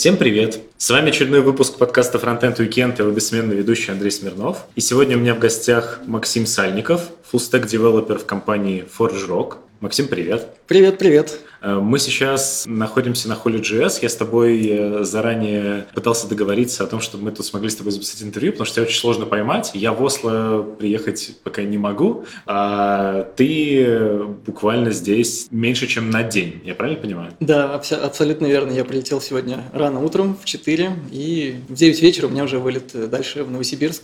[0.00, 0.62] Всем привет!
[0.78, 4.64] С вами очередной выпуск подкаста Frontend Weekend и его бессменный ведущий Андрей Смирнов.
[4.74, 9.56] И сегодня у меня в гостях Максим Сальников, фуллстек девелопер в компании Forge Rock.
[9.80, 10.46] Максим, привет!
[10.66, 11.40] Привет, привет!
[11.62, 13.98] Э, мы сейчас находимся на Holy.js.
[14.02, 17.92] Я с тобой э, заранее пытался договориться о том, чтобы мы тут смогли с тобой
[17.92, 19.70] записать интервью, потому что тебя очень сложно поймать.
[19.74, 26.60] Я в Осло приехать пока не могу, а ты буквально здесь меньше, чем на день.
[26.64, 27.32] Я правильно понимаю?
[27.40, 28.72] Да, абсолютно верно.
[28.72, 32.92] Я прилетел сегодня рано утром в 4, и в 9 вечера у меня уже вылет
[33.10, 34.02] дальше в Новосибирск.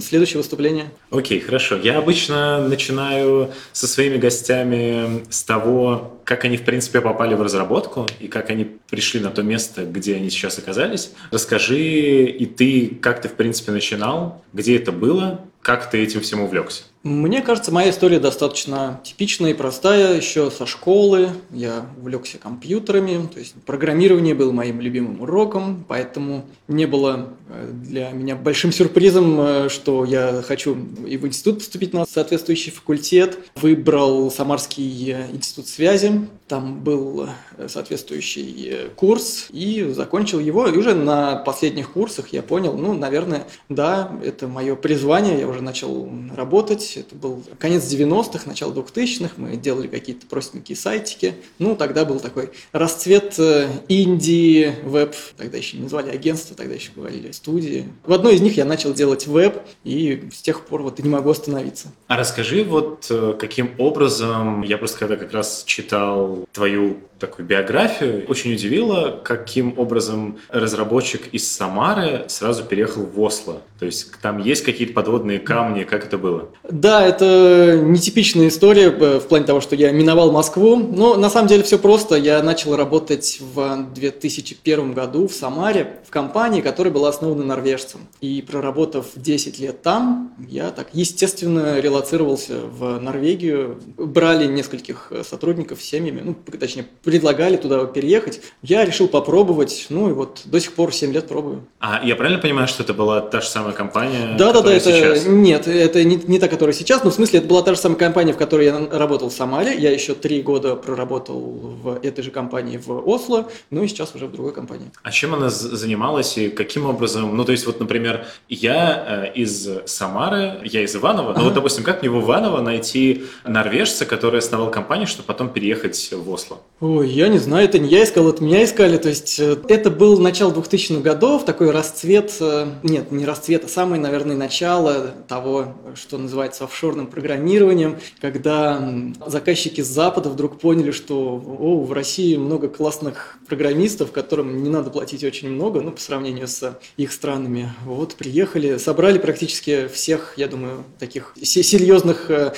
[0.00, 0.86] Следующее выступление.
[1.10, 1.76] Окей, хорошо.
[1.76, 8.06] Я обычно начинаю со своими гостями с того, как они, в принципе, попали в разработку
[8.20, 11.12] и как они пришли на то место, где они сейчас оказались.
[11.30, 16.40] Расскажи и ты, как ты, в принципе, начинал, где это было, как ты этим всем
[16.40, 16.84] увлекся?
[17.02, 20.16] Мне кажется, моя история достаточно типичная и простая.
[20.16, 26.86] Еще со школы я увлекся компьютерами, то есть программирование было моим любимым уроком, поэтому не
[26.86, 32.06] было э, для меня большим сюрпризом, э, что я хочу и в институт поступить на
[32.06, 33.36] соответствующий факультет.
[33.56, 37.28] Выбрал Самарский э, институт связи, там был
[37.66, 40.66] соответствующий курс и закончил его.
[40.66, 45.62] И уже на последних курсах я понял, ну, наверное, да, это мое призвание, я уже
[45.62, 51.34] начал работать это был конец 90-х, начало 2000-х, мы делали какие-то простенькие сайтики.
[51.58, 56.90] Ну, тогда был такой расцвет э, инди, веб, тогда еще не называли агентство, тогда еще
[56.94, 57.88] говорили студии.
[58.04, 61.30] В одной из них я начал делать веб, и с тех пор вот не могу
[61.30, 61.88] остановиться.
[62.08, 68.24] А расскажи вот э, каким образом, я просто когда как раз читал твою такую биографию,
[68.26, 73.62] очень удивило, каким образом разработчик из Самары сразу переехал в Осло.
[73.78, 76.48] То есть там есть какие-то подводные камни, как это было?
[76.68, 80.76] Да, это нетипичная история э, в плане того, что я миновал Москву.
[80.76, 82.16] Но на самом деле все просто.
[82.16, 88.00] Я начал работать в 2001 году в Самаре в компании, которая была основана норвежцем.
[88.20, 93.80] И проработав 10 лет там, я так естественно релацировался в Норвегию.
[93.96, 98.40] Брали нескольких сотрудников с семьями, ну, точнее, предлагали туда переехать.
[98.62, 101.64] Я решил попробовать, ну и вот до сих пор 7 лет пробую.
[101.80, 104.36] А я правильно понимаю, что это была та же самая компания?
[104.38, 105.26] Да, да, да, это сейчас?
[105.26, 107.98] нет, это не, не та, которая сейчас, но в смысле это была та же самая
[107.98, 109.76] компания, в которой я работал в Самаре.
[109.76, 114.26] Я еще три года проработал в этой же компании в Осло, ну и сейчас уже
[114.26, 114.90] в другой компании.
[115.02, 117.36] А чем она занималась и каким образом?
[117.36, 121.84] Ну, то есть, вот, например, я э, из Самары, я из Иванова, но вот, допустим,
[121.84, 126.60] как мне в Иваново найти норвежца, который основал компанию, чтобы потом переехать в Осло?
[126.80, 128.96] Ой, Ой, я не знаю, это не я искал, это меня искали.
[128.96, 133.68] То есть э, это был начало 2000-х годов, такой расцвет, э, нет, не расцвет, а
[133.68, 138.94] самое, наверное, начало того, что называется офшорным программированием, когда
[139.26, 144.90] заказчики с Запада вдруг поняли, что о, в России много классных программистов, которым не надо
[144.90, 147.72] платить очень много, ну, по сравнению с их странами.
[147.84, 152.52] Вот, приехали, собрали практически всех, я думаю, таких серьезных э,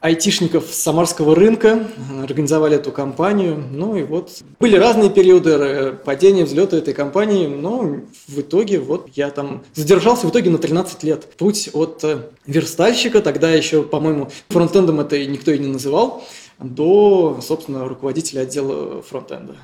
[0.00, 1.86] айтишников с самарского рынка,
[2.22, 3.62] организовали эту компанию.
[3.70, 9.30] Ну и вот были разные периоды падения, взлета этой компании, но в итоге вот я
[9.30, 11.26] там задержался в итоге на 13 лет.
[11.36, 16.24] Путь от э, верстальщика, тогда еще, по-моему, фронтендом это никто и не называл,
[16.58, 19.56] до, собственно, руководителя отдела фронтенда.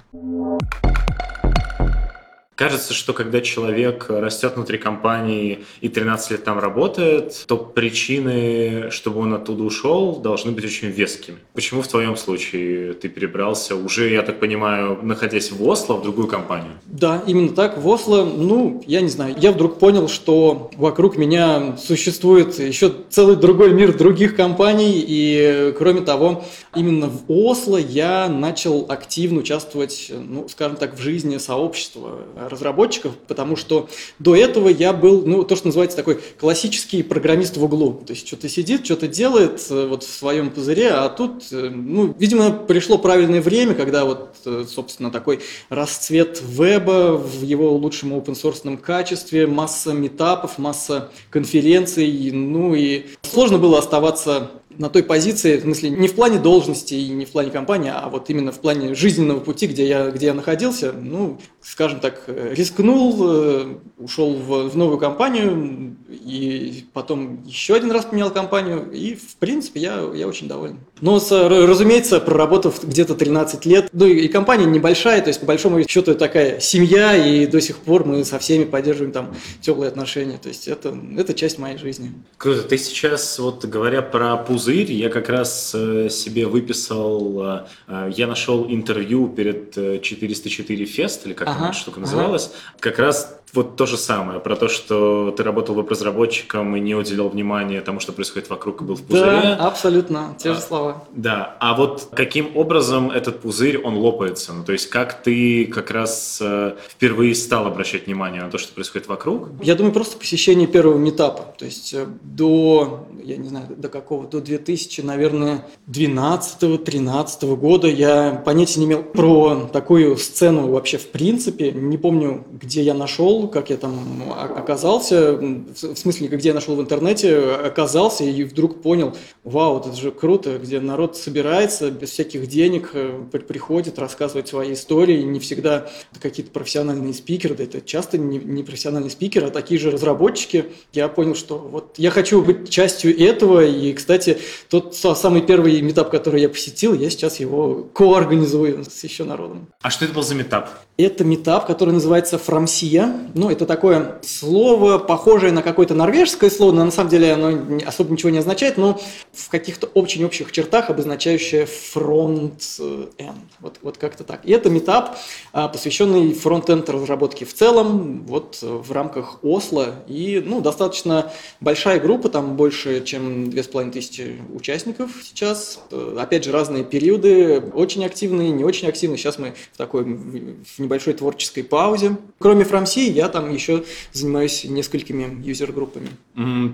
[2.56, 9.20] Кажется, что когда человек растет внутри компании и 13 лет там работает, то причины, чтобы
[9.20, 11.36] он оттуда ушел, должны быть очень вескими.
[11.52, 16.28] Почему в твоем случае ты перебрался уже, я так понимаю, находясь в Осло, в другую
[16.28, 16.72] компанию?
[16.86, 17.76] Да, именно так.
[17.76, 23.36] В Осло, ну, я не знаю, я вдруг понял, что вокруг меня существует еще целый
[23.36, 26.42] другой мир других компаний, и кроме того,
[26.74, 33.56] именно в Осло я начал активно участвовать, ну, скажем так, в жизни сообщества разработчиков, потому
[33.56, 33.88] что
[34.18, 38.02] до этого я был, ну, то, что называется такой классический программист в углу.
[38.06, 42.14] То есть что-то сидит, что-то делает э, вот в своем пузыре, а тут, э, ну,
[42.18, 48.76] видимо, пришло правильное время, когда вот, э, собственно, такой расцвет веба в его лучшем open-source
[48.78, 55.90] качестве, масса метапов, масса конференций, ну и сложно было оставаться на той позиции, в смысле,
[55.90, 59.40] не в плане должности и не в плане компании, а вот именно в плане жизненного
[59.40, 64.98] пути, где я, где я находился, ну, скажем так, рискнул, э, ушел в, в новую
[64.98, 70.78] компанию и потом еще один раз поменял компанию, и, в принципе, я, я очень доволен.
[71.00, 76.14] Но, разумеется, проработав где-то 13 лет, ну и компания небольшая, то есть по большому счету
[76.14, 80.38] такая семья, и до сих пор мы со всеми поддерживаем там теплые отношения.
[80.38, 82.12] То есть это, это часть моей жизни.
[82.38, 82.62] Круто.
[82.62, 88.26] Ты сейчас, вот говоря про пузырь, я как раз э, себе выписал, э, э, я
[88.26, 92.78] нашел интервью перед 404 фест, или как ага, эта штука называлась, ага.
[92.80, 97.28] как раз вот то же самое, про то, что ты работал веб-разработчиком и не уделял
[97.28, 99.40] внимания тому, что происходит вокруг, и был в пузыре.
[99.42, 101.04] Да, абсолютно, те же а, слова.
[101.12, 104.52] Да, а вот каким образом этот пузырь, он лопается?
[104.52, 108.72] Ну, то есть как ты как раз э, впервые стал обращать внимание на то, что
[108.72, 109.48] происходит вокруг?
[109.62, 111.54] Я думаю, просто посещение первого метапа.
[111.58, 118.42] То есть э, до, я не знаю, до какого, до 2000, наверное, 12-13 года я
[118.44, 121.72] понятия не имел про такую сцену вообще в принципе.
[121.72, 126.80] Не помню, где я нашел как я там оказался, в смысле, где я нашел в
[126.80, 132.90] интернете, оказался и вдруг понял, вау, это же круто, где народ собирается без всяких денег,
[132.92, 135.88] э, приходит, рассказывать свои истории, не всегда
[136.20, 140.66] какие-то профессиональные спикеры, да это часто не, не профессиональные спикеры, а такие же разработчики.
[140.92, 146.10] Я понял, что вот я хочу быть частью этого, и, кстати, тот самый первый митап,
[146.10, 149.68] который я посетил, я сейчас его коорганизую с еще народом.
[149.82, 150.70] А что это был за митап?
[150.98, 153.12] Это митап, который называется Framsia.
[153.34, 158.10] Ну, это такое слово, похожее на какое-то норвежское слово, но на самом деле оно особо
[158.10, 158.98] ничего не означает, но
[159.32, 163.36] в каких-то очень общих чертах обозначающее фронтенд.
[163.60, 164.40] Вот, вот как-то так.
[164.44, 165.18] И это митап,
[165.52, 169.96] а, посвященный фронт-энд разработке в целом, вот в рамках Осло.
[170.08, 171.30] И, ну, достаточно
[171.60, 175.80] большая группа, там больше, чем 2500 участников сейчас.
[176.18, 179.16] Опять же, разные периоды, очень активные, не очень активные.
[179.16, 182.18] Сейчас мы в такой в небольшой творческой паузе.
[182.38, 186.08] Кроме Фрамси, я там еще занимаюсь несколькими юзер-группами.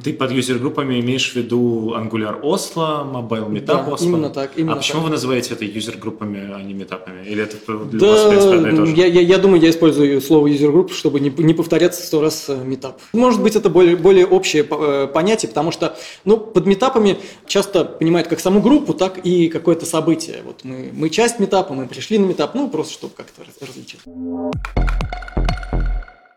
[0.03, 4.05] Ты под юзер-группами имеешь в виду Angular Oslo, Mobile Meetup да, Oslo?
[4.05, 4.53] именно так.
[4.57, 5.05] Именно а почему так.
[5.05, 7.25] вы называете это юзер-группами, а не метапами?
[7.27, 7.57] Или это
[7.87, 9.01] для да, вас, в принципе?
[9.01, 12.49] Я, я, я думаю, я использую слово user group, чтобы не, не повторяться сто раз
[12.65, 13.01] митап.
[13.13, 18.29] Может быть, это более, более общее э, понятие, потому что ну, под митапами часто понимают
[18.29, 20.43] как саму группу, так и какое-то событие.
[20.45, 24.01] Вот мы, мы часть митапа, мы пришли на митап, ну, просто чтобы как-то различить.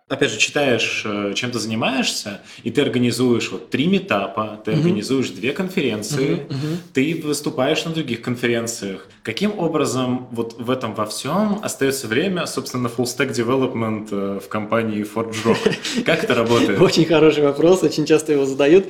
[0.07, 4.75] Опять же, читаешь, э, чем ты занимаешься, и ты организуешь вот три митапа, ты mm-hmm.
[4.75, 6.47] организуешь две конференции, mm-hmm.
[6.47, 6.77] Mm-hmm.
[6.93, 9.07] ты выступаешь на других конференциях.
[9.23, 14.39] Каким образом вот в этом во всем остается время, собственно, на full stack development э,
[14.39, 16.03] в компании ForgeRock?
[16.05, 16.79] Как это работает?
[16.81, 18.85] Очень хороший вопрос, очень часто его задают.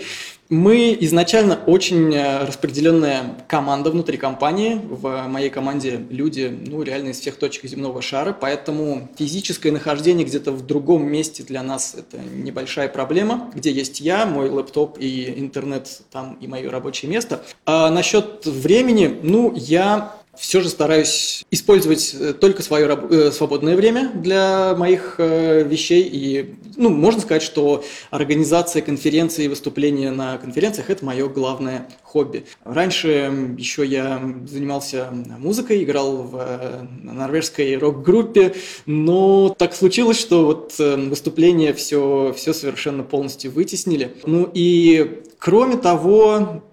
[0.49, 4.79] Мы изначально очень э, распределенная команда внутри компании.
[4.87, 10.51] В моей команде люди, ну, реально из всех точек земного шара, поэтому физическое нахождение где-то
[10.51, 16.01] в другом месте для нас это небольшая проблема, где есть я, мой лэптоп и интернет,
[16.11, 17.41] там и мое рабочее место.
[17.65, 24.11] А насчет времени, ну, я все же стараюсь использовать э, только свое э, свободное время
[24.13, 26.07] для моих э, вещей.
[26.11, 32.45] И, ну, можно сказать, что организация конференций и выступления на конференциях– это мое главное хобби.
[32.63, 38.55] Раньше еще я занимался музыкой, играл в норвежской рок-группе,
[38.85, 44.15] но так случилось, что вот выступления все, все совершенно полностью вытеснили.
[44.25, 46.63] Ну и Кроме того,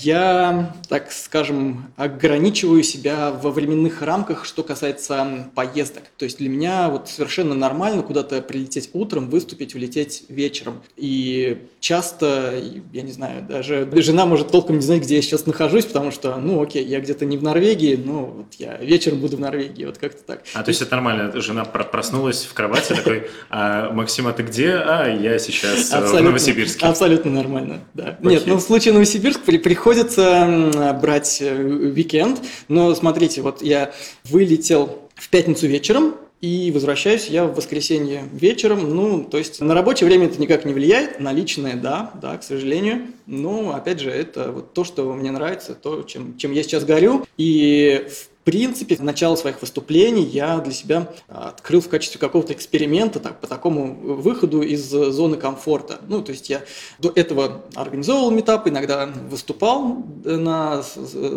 [0.00, 6.04] я, так скажем, ограничиваю себя во временных рамках, что касается поездок.
[6.16, 10.80] То есть для меня вот совершенно нормально куда-то прилететь утром, выступить, улететь вечером.
[10.96, 12.54] И часто,
[12.94, 16.36] я не знаю, даже жена может толком не знать, где я сейчас нахожусь, потому что,
[16.36, 19.98] ну окей, я где-то не в Норвегии, но вот я вечером буду в Nорвегии, вот
[19.98, 20.44] как-то так.
[20.54, 24.70] А то есть это нормально, жена проснулась в кровати такой, а, Максим, а ты где?
[24.70, 26.86] А, я сейчас в Новосибирске.
[26.86, 28.16] Абсолютно нормально, да.
[28.22, 33.92] Нет, ну в случае Новосибирск приходится брать э, уикенд, но смотрите, вот я
[34.24, 38.94] вылетел в пятницу вечером, и возвращаюсь я в воскресенье вечером.
[38.94, 42.42] Ну, то есть на рабочее время это никак не влияет, на личное, да, да, к
[42.42, 43.02] сожалению.
[43.26, 47.24] Но, опять же, это вот то, что мне нравится, то, чем, чем я сейчас горю.
[47.38, 53.40] И в принципе, начало своих выступлений я для себя открыл в качестве какого-то эксперимента так,
[53.40, 56.00] по такому выходу из зоны комфорта.
[56.08, 56.62] Ну, то есть я
[56.98, 60.82] до этого организовывал метапы, иногда выступал на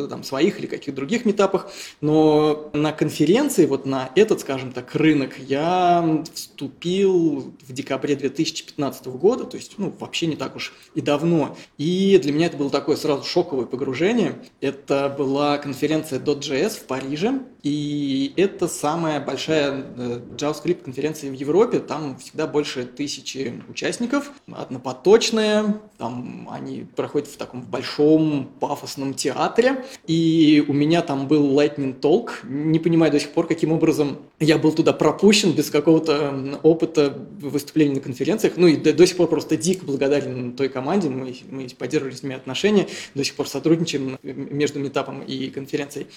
[0.10, 1.70] там, своих или каких-то других метапах,
[2.02, 9.46] но на конференции, вот на этот, скажем так, рынок я вступил в декабре 2015 года,
[9.46, 11.58] то есть ну, вообще не так уж и давно.
[11.78, 14.36] И для меня это было такое сразу шоковое погружение.
[14.62, 21.80] Это была конференция .js в Париже, и это самая большая э, JavaScript конференция в Европе,
[21.80, 30.64] там всегда больше тысячи участников, однопоточная, там они проходят в таком большом пафосном театре, и
[30.68, 34.72] у меня там был Lightning Talk, не понимаю до сих пор, каким образом я был
[34.72, 39.58] туда пропущен без какого-то опыта выступления на конференциях, ну и до, до сих пор просто
[39.58, 44.80] дико благодарен той команде, мы, мы поддерживали с ними отношения, до сих пор сотрудничаем между
[44.80, 46.08] метапом и конференцией.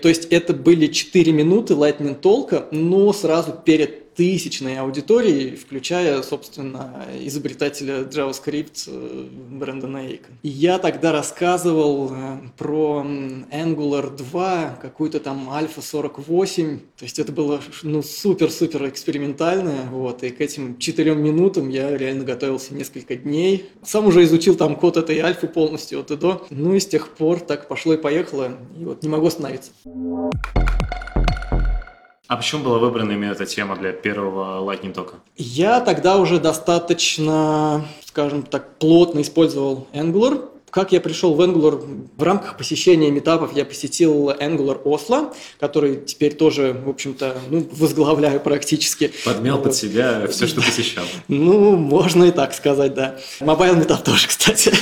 [0.00, 7.06] То есть это были 4 минуты Lightning Talk, но сразу перед тысячной аудитории, включая, собственно,
[7.20, 10.30] изобретателя JavaScript э, Брэндона Эйка.
[10.42, 17.32] И я тогда рассказывал э, про Angular 2, какую-то там Alpha 48, то есть это
[17.32, 23.66] было ну супер-супер экспериментальное, вот, и к этим четырем минутам я реально готовился несколько дней.
[23.82, 27.08] Сам уже изучил там код этой альфы полностью от и до, ну и с тех
[27.10, 29.70] пор так пошло и поехало, и вот не могу остановиться.
[32.34, 35.18] А почему была выбрана именно эта тема для первого Lightning тока?
[35.36, 40.42] Я тогда уже достаточно, скажем так, плотно использовал Angular,
[40.74, 42.08] как я пришел в Angular?
[42.16, 48.40] В рамках посещения метапов я посетил Angular Oslo, который теперь тоже, в общем-то, ну, возглавляю
[48.40, 49.12] практически.
[49.24, 51.04] Подмял под себя все, что посещал.
[51.28, 53.14] Ну, можно и так сказать, да.
[53.38, 54.72] Mobile метап тоже, кстати,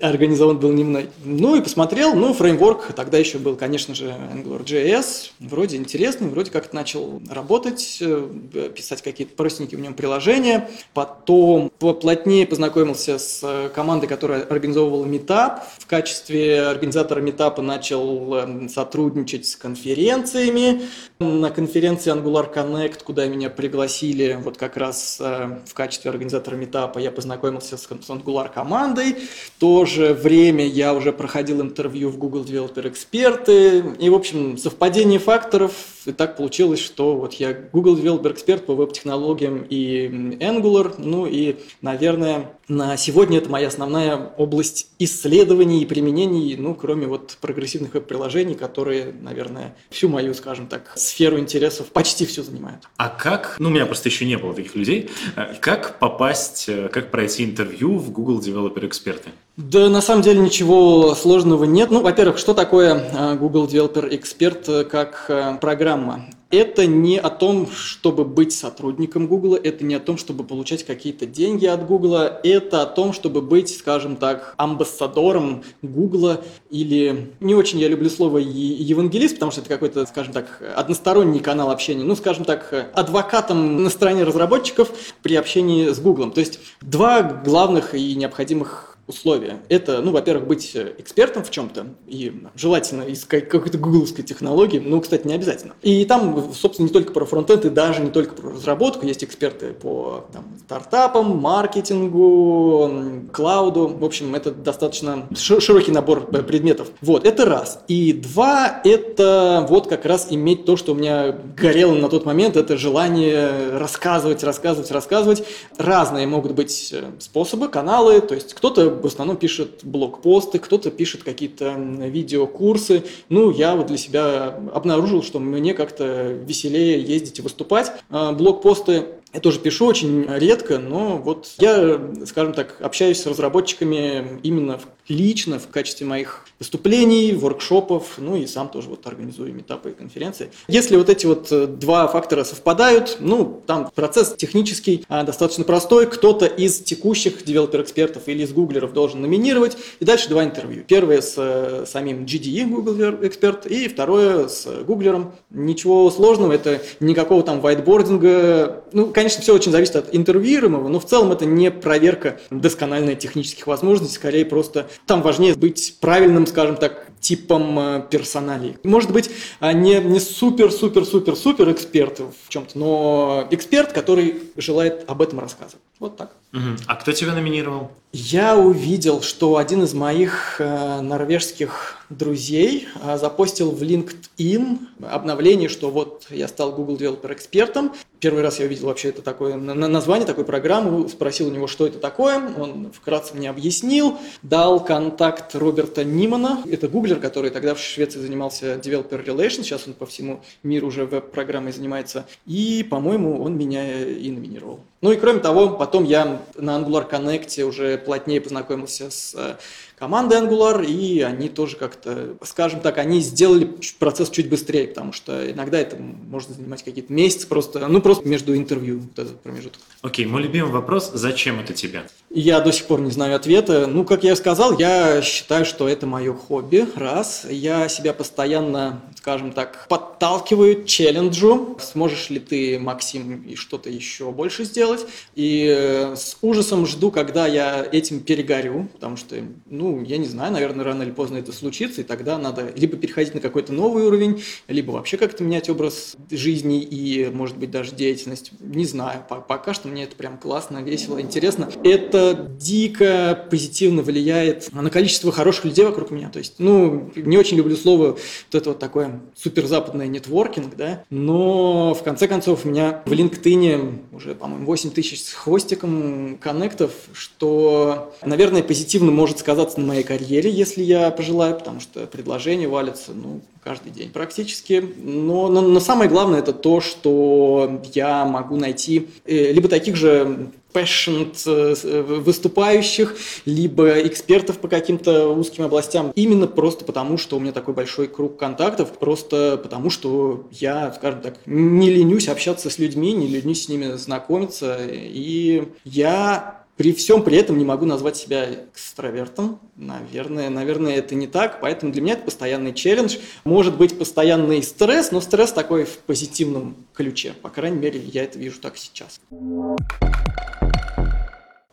[0.00, 1.08] организован был не мной.
[1.24, 5.30] Ну и посмотрел, ну, фреймворк тогда еще был, конечно же, AngularJS.
[5.40, 10.68] Вроде интересный, вроде как начал работать, э, писать какие-то простенькие в нем приложения.
[10.92, 15.60] Потом поплотнее познакомился с командой, которая организовывала Meetup.
[15.78, 20.82] В качестве организатора Meetup начал эм, сотрудничать с конференциями.
[21.18, 27.00] На конференции Angular Connect, куда меня пригласили вот как раз э, в качестве организатора Meetup,
[27.00, 29.16] я познакомился с Angular командой.
[29.44, 33.84] В то же время я уже проходил интервью в Google Developer Эксперты.
[33.98, 35.72] И, в общем, совпадение факторов.
[36.06, 40.06] И так получилось, что вот я Google Developer Эксперт по веб-технологиям и
[40.40, 40.94] Angular.
[40.96, 47.36] Ну и, наверное, на сегодня это моя основная область исследований и применений, ну, кроме вот
[47.40, 52.88] прогрессивных веб-приложений, которые, наверное, всю мою, скажем так, сферу интересов почти все занимают.
[52.96, 56.88] А как, ну, у меня просто еще не было таких людей, э, как попасть, э,
[56.88, 59.30] как пройти интервью в Google Developer Эксперты?
[59.56, 61.90] Да, на самом деле ничего сложного нет.
[61.90, 66.26] Ну, во-первых, что такое э, Google Developer Expert как программа?
[66.58, 71.26] это не о том, чтобы быть сотрудником Google, это не о том, чтобы получать какие-то
[71.26, 77.78] деньги от Google, это о том, чтобы быть, скажем так, амбассадором Google или не очень
[77.78, 82.44] я люблю слово евангелист, потому что это какой-то, скажем так, односторонний канал общения, ну, скажем
[82.44, 84.90] так, адвокатом на стороне разработчиков
[85.22, 86.30] при общении с Google.
[86.30, 89.62] То есть два главных и необходимых условия.
[89.68, 95.26] Это, ну, во-первых, быть экспертом в чем-то, и желательно из какой-то гугловской технологии, ну, кстати,
[95.26, 95.74] не обязательно.
[95.82, 99.72] И там, собственно, не только про фронтенд, и даже не только про разработку, есть эксперты
[99.72, 103.88] по там, стартапам, маркетингу, клауду.
[103.88, 106.88] В общем, это достаточно широкий набор э, предметов.
[107.00, 107.80] Вот, это раз.
[107.88, 112.56] И два, это вот как раз иметь то, что у меня горело на тот момент,
[112.56, 115.44] это желание рассказывать, рассказывать, рассказывать.
[115.76, 121.22] Разные могут быть э, способы, каналы, то есть кто-то в основном пишет блокпосты, кто-то пишет
[121.22, 123.04] какие-то видеокурсы.
[123.28, 127.92] Ну, я вот для себя обнаружил, что мне как-то веселее ездить и выступать.
[128.10, 134.38] А, блокпосты я тоже пишу очень редко, но вот я, скажем так, общаюсь с разработчиками
[134.44, 139.92] именно лично в качестве моих выступлений, воркшопов, ну и сам тоже вот организую метапы и
[139.92, 140.50] конференции.
[140.68, 146.06] Если вот эти вот э, два фактора совпадают, ну, там процесс технический а, достаточно простой,
[146.06, 150.84] кто-то из текущих девелопер-экспертов или из гуглеров должен номинировать, и дальше два интервью.
[150.86, 155.34] Первое с э, самим GDE, Google Эксперт, и второе с гуглером.
[155.50, 161.04] Ничего сложного, это никакого там вайтбординга, ну, конечно, все очень зависит от интервьюируемого, но в
[161.04, 167.08] целом это не проверка доскональной технических возможностей, скорее просто там важнее быть правильным, скажем так,
[167.20, 168.76] типом э, персоналей.
[168.84, 175.40] Может быть, а, не, не супер-супер-супер-супер эксперт в чем-то, но эксперт, который желает об этом
[175.40, 175.82] рассказывать.
[176.04, 176.32] Вот так.
[176.52, 176.84] Угу.
[176.86, 177.90] А кто тебя номинировал?
[178.12, 185.90] Я увидел, что один из моих э, норвежских друзей э, запостил в LinkedIn обновление, что
[185.90, 187.92] вот я стал Google Developer экспертом.
[188.20, 191.98] Первый раз я увидел вообще это такое название такой программы, спросил у него, что это
[191.98, 192.36] такое.
[192.36, 196.62] Он вкратце мне объяснил, дал контакт Роберта Нимана.
[196.70, 201.06] Это гуглер, который тогда в Швеции занимался Developer Relations, сейчас он по всему миру уже
[201.06, 202.26] веб-программой занимается.
[202.46, 204.80] И, по-моему, он меня и номинировал.
[205.04, 209.58] Ну и кроме того, потом я на Angular Connect уже плотнее познакомился с
[209.98, 215.50] командой Angular, и они тоже как-то, скажем так, они сделали процесс чуть быстрее, потому что
[215.50, 219.80] иногда это может занимать какие-то месяцы просто, ну просто между интервью вот этот промежуток.
[220.02, 222.02] Окей, мой любимый вопрос, зачем это тебе?
[222.30, 223.86] Я до сих пор не знаю ответа.
[223.86, 227.46] Ну, как я сказал, я считаю, что это мое хобби, раз.
[227.48, 231.78] Я себя постоянно, скажем так, подталкиваю челленджу.
[231.80, 235.06] Сможешь ли ты, Максим, и что-то еще больше сделать?
[235.36, 239.36] И э, с ужасом жду, когда я этим перегорю, потому что,
[239.66, 243.34] ну, я не знаю, наверное, рано или поздно это случится, и тогда надо либо переходить
[243.34, 248.52] на какой-то новый уровень, либо вообще как-то менять образ жизни и, может быть, даже деятельность.
[248.60, 251.70] Не знаю, пока что мне это прям классно, весело, интересно.
[251.82, 256.28] Это дико позитивно влияет на количество хороших людей вокруг меня.
[256.30, 258.20] То есть, ну, не очень люблю слово вот
[258.54, 264.34] это вот такое суперзападное нетворкинг, да, но в конце концов у меня в LinkedIn уже,
[264.34, 270.82] по-моему, 8 тысяч с хвостиком коннектов, что, наверное, позитивно может сказаться на моей карьере, если
[270.82, 274.84] я пожелаю, потому что предложения валятся, ну, каждый день практически.
[274.98, 280.50] Но, но, но самое главное это то, что я могу найти э, либо таких же
[280.74, 283.16] passionate э, выступающих,
[283.46, 286.12] либо экспертов по каким-то узким областям.
[286.14, 291.22] Именно просто потому, что у меня такой большой круг контактов, просто потому, что я, скажем
[291.22, 294.78] так, не ленюсь общаться с людьми, не ленюсь с ними знакомиться.
[294.90, 299.60] И я при всем при этом не могу назвать себя экстравертом.
[299.76, 301.60] Наверное, наверное, это не так.
[301.60, 303.16] Поэтому для меня это постоянный челлендж.
[303.44, 307.34] Может быть, постоянный стресс, но стресс такой в позитивном ключе.
[307.42, 309.20] По крайней мере, я это вижу так сейчас.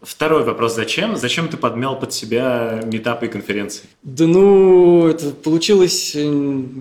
[0.01, 1.15] Второй вопрос, зачем?
[1.15, 3.83] Зачем ты подмял под себя метапы и конференции?
[4.01, 6.21] Да ну, это получилось э,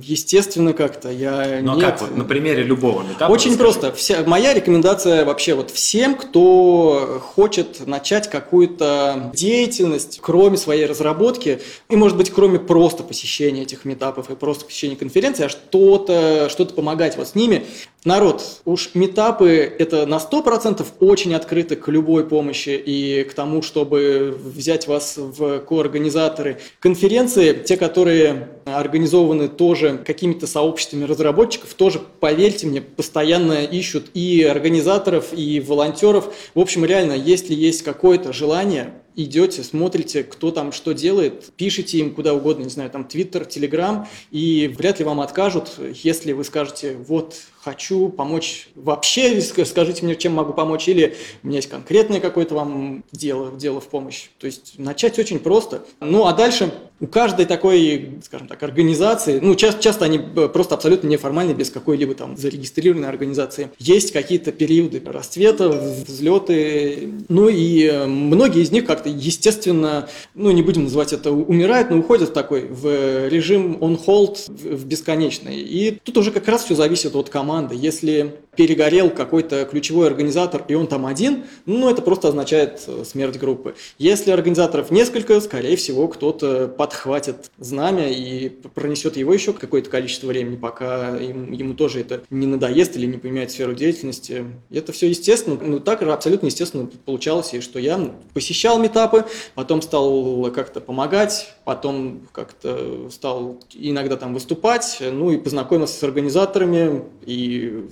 [0.02, 1.10] естественно как-то.
[1.10, 3.30] Я ну а как, вот на примере любого метапа?
[3.30, 3.72] Очень расскажи.
[3.72, 3.92] просто.
[3.92, 11.60] Вся, моя рекомендация вообще вот всем, кто хочет начать какую-то деятельность, кроме своей разработки,
[11.90, 16.64] и может быть кроме просто посещения этих метапов и просто посещения конференции, а что-то что
[16.64, 17.66] помогать вот с ними,
[18.04, 24.38] Народ, уж метапы это на 100% очень открыты к любой помощи и к тому, чтобы
[24.42, 26.60] взять вас в коорганизаторы.
[26.78, 35.34] Конференции, те, которые организованы тоже какими-то сообществами разработчиков, тоже, поверьте мне, постоянно ищут и организаторов,
[35.34, 36.32] и волонтеров.
[36.54, 42.14] В общем, реально, если есть какое-то желание, идете, смотрите, кто там что делает, пишите им
[42.14, 46.96] куда угодно, не знаю, там Твиттер, Телеграм, и вряд ли вам откажут, если вы скажете,
[46.96, 52.54] вот, хочу помочь вообще, скажите мне, чем могу помочь, или у меня есть конкретное какое-то
[52.54, 54.28] вам дело, дело в помощь.
[54.38, 55.84] То есть начать очень просто.
[56.00, 61.08] Ну, а дальше у каждой такой, скажем так, организации, ну, часто, часто они просто абсолютно
[61.08, 68.62] неформальные, без какой-либо там зарегистрированной организации, есть какие-то периоды расцвета, взлеты, ну, и э, многие
[68.62, 73.28] из них как-то, естественно, ну, не будем называть это умирают, но уходят в такой, в
[73.28, 75.60] режим on-hold, в бесконечный.
[75.60, 77.74] И тут уже как раз все зависит от команды команды.
[77.74, 83.38] Если перегорел какой-то ключевой организатор, и он там один, ну, это просто означает э, смерть
[83.38, 83.74] группы.
[83.96, 90.56] Если организаторов несколько, скорее всего, кто-то подхватит знамя и пронесет его еще какое-то количество времени,
[90.56, 94.44] пока ему, ему тоже это не надоест или не поменяет сферу деятельности.
[94.70, 100.50] Это все естественно, ну, так абсолютно естественно получалось, и что я посещал метапы, потом стал
[100.50, 107.39] как-то помогать, потом как-то стал иногда там выступать, ну, и познакомился с организаторами, и